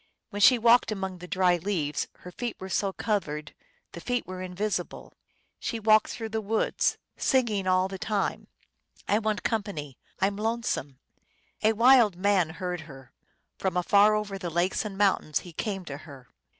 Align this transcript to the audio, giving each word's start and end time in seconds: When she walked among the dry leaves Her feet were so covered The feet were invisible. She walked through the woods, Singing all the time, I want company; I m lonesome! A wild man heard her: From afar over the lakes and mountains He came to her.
When 0.31 0.41
she 0.41 0.57
walked 0.57 0.91
among 0.91 1.19
the 1.19 1.27
dry 1.27 1.57
leaves 1.57 2.07
Her 2.21 2.31
feet 2.31 2.55
were 2.59 2.69
so 2.69 2.91
covered 2.91 3.53
The 3.91 4.01
feet 4.01 4.25
were 4.25 4.41
invisible. 4.41 5.13
She 5.59 5.79
walked 5.79 6.09
through 6.09 6.29
the 6.29 6.41
woods, 6.41 6.97
Singing 7.17 7.67
all 7.67 7.87
the 7.87 7.99
time, 7.99 8.47
I 9.07 9.19
want 9.19 9.43
company; 9.43 9.99
I 10.19 10.25
m 10.25 10.37
lonesome! 10.37 10.97
A 11.61 11.73
wild 11.73 12.15
man 12.15 12.49
heard 12.57 12.81
her: 12.89 13.11
From 13.59 13.77
afar 13.77 14.15
over 14.15 14.39
the 14.39 14.49
lakes 14.49 14.83
and 14.85 14.97
mountains 14.97 15.41
He 15.41 15.53
came 15.53 15.85
to 15.85 15.97
her. 15.97 16.29